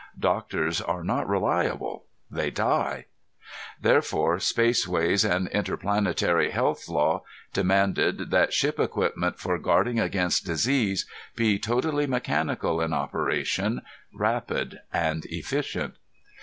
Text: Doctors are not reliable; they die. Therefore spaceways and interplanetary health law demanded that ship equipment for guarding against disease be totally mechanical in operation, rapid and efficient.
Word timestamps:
Doctors 0.19 0.81
are 0.81 1.03
not 1.03 1.29
reliable; 1.29 2.05
they 2.31 2.49
die. 2.49 3.05
Therefore 3.79 4.39
spaceways 4.39 5.23
and 5.23 5.47
interplanetary 5.49 6.49
health 6.49 6.89
law 6.89 7.21
demanded 7.53 8.31
that 8.31 8.51
ship 8.51 8.79
equipment 8.79 9.37
for 9.39 9.59
guarding 9.59 9.99
against 9.99 10.43
disease 10.43 11.05
be 11.35 11.59
totally 11.59 12.07
mechanical 12.07 12.81
in 12.81 12.93
operation, 12.93 13.83
rapid 14.11 14.79
and 14.91 15.25
efficient. 15.25 15.93